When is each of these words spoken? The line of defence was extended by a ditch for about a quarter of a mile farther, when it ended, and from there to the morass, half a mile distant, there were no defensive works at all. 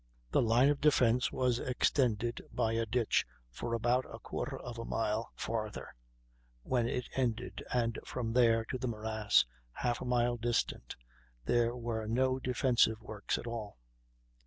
The 0.31 0.41
line 0.41 0.69
of 0.69 0.81
defence 0.81 1.31
was 1.31 1.59
extended 1.59 2.41
by 2.51 2.71
a 2.73 2.87
ditch 2.87 3.23
for 3.51 3.75
about 3.75 4.03
a 4.11 4.17
quarter 4.17 4.57
of 4.57 4.79
a 4.79 4.83
mile 4.83 5.31
farther, 5.35 5.93
when 6.63 6.87
it 6.87 7.07
ended, 7.15 7.63
and 7.71 7.99
from 8.03 8.33
there 8.33 8.65
to 8.71 8.79
the 8.79 8.87
morass, 8.87 9.45
half 9.73 10.01
a 10.01 10.05
mile 10.05 10.37
distant, 10.37 10.95
there 11.45 11.75
were 11.75 12.07
no 12.07 12.39
defensive 12.39 12.99
works 12.99 13.37
at 13.37 13.45
all. 13.45 13.77